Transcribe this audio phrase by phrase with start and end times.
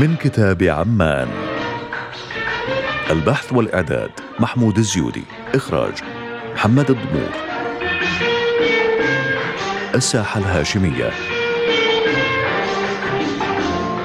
[0.00, 1.28] من كتاب عمان.
[3.10, 5.24] البحث والإعداد محمود الزيودي.
[5.54, 5.92] إخراج
[6.54, 7.30] محمد الضمور
[9.94, 11.10] الساحة الهاشمية.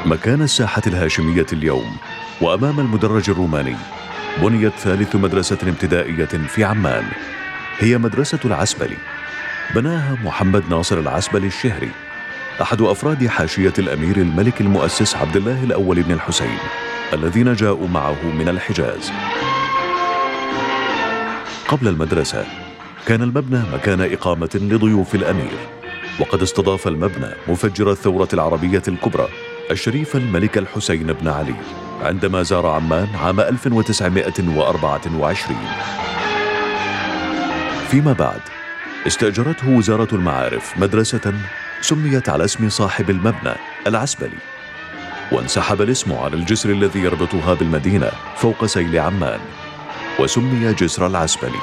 [0.05, 1.98] مكان الساحة الهاشمية اليوم
[2.41, 3.75] وأمام المدرج الروماني
[4.41, 7.04] بنيت ثالث مدرسة ابتدائية في عمان.
[7.80, 8.98] هي مدرسة العسبلي.
[9.75, 11.91] بناها محمد ناصر العسبلي الشهري.
[12.62, 16.58] أحد أفراد حاشية الأمير الملك المؤسس عبد الله الأول بن الحسين
[17.13, 19.12] الذين جاءوا معه من الحجاز.
[21.68, 22.46] قبل المدرسة
[23.08, 25.52] كان المبنى مكان إقامة لضيوف الأمير
[26.20, 29.27] وقد استضاف المبنى مفجر الثورة العربية الكبرى
[29.72, 31.55] الشريف الملك الحسين بن علي
[32.02, 35.58] عندما زار عمان عام 1924
[37.90, 38.41] فيما بعد
[39.08, 41.34] استأجرته وزارة المعارف مدرسة
[41.85, 43.53] سميت على اسم صاحب المبنى
[43.88, 44.38] العسبلي
[45.31, 49.40] وانسحب الاسم على الجسر الذي يربطها بالمدينة فوق سيل عمان
[50.20, 51.60] وسمي جسر العسبلي.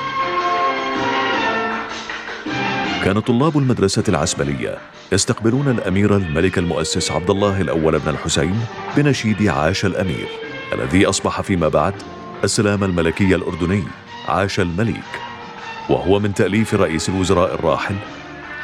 [3.04, 4.78] كان طلاب المدرسة العسبلية
[5.12, 8.60] يستقبلون الأمير الملك المؤسس عبد الله الأول بن الحسين
[8.96, 10.28] بنشيد عاش الأمير
[10.72, 11.94] الذي أصبح فيما بعد
[12.44, 13.84] السلام الملكي الأردني
[14.28, 15.20] عاش الملك
[15.88, 17.96] وهو من تأليف رئيس الوزراء الراحل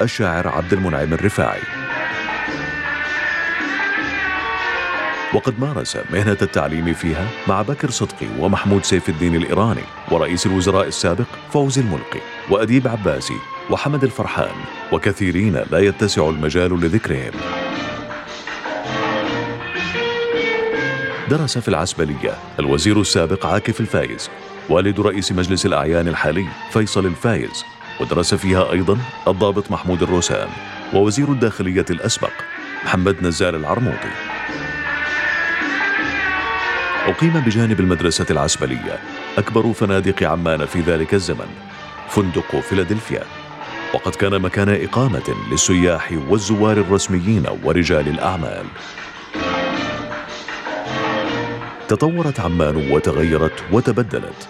[0.02, 1.60] الشاعر عبد المنعم الرفاعي.
[5.34, 11.27] وقد مارس مهنة التعليم فيها مع بكر صدقي ومحمود سيف الدين الإيراني ورئيس الوزراء السابق
[11.52, 13.36] فوزي الملقي وأديب عباسي
[13.70, 14.55] وحمد الفرحان
[14.92, 17.33] وكثيرين لا يتسع المجال لذكرهم.
[21.30, 24.30] درس في العسبلية الوزير السابق عاكف الفايز
[24.68, 27.64] والد رئيس مجلس الأعيان الحالي فيصل الفايز
[28.00, 30.48] ودرس فيها أيضا الضابط محمود الروسان
[30.94, 32.32] ووزير الداخلية الأسبق
[32.84, 34.10] محمد نزال العرموطي.
[37.06, 38.98] أقيم بجانب المدرسة العسبلية
[39.38, 41.48] أكبر فنادق عمان في ذلك الزمن
[42.08, 43.23] فندق فيلادلفيا.
[43.95, 48.64] وقد كان مكان إقامة للسياح والزوار الرسميين ورجال الأعمال.
[51.89, 54.48] تطورت عمان وتغيرت وتبدلت.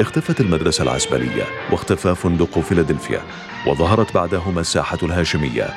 [0.00, 3.20] اختفت المدرسة العسبلية واختفى فندق فيلادلفيا
[3.66, 5.68] وظهرت بعدهما الساحة الهاشمية.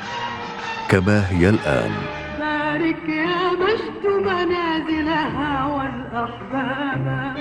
[0.88, 1.92] كما هي الآن.
[2.38, 7.36] بارك يا مجد منازلها والأحباب.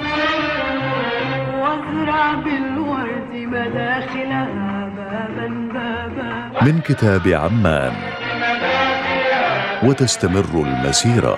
[1.60, 6.64] وازرع بالورد مداخلها بابا بابا.
[6.66, 7.94] من كتاب عمان.
[9.84, 11.38] وتستمر المسيرة.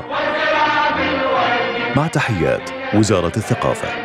[1.95, 4.00] مع تحيات وزارة الثقافة.